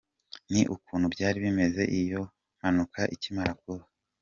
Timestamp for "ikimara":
3.15-3.51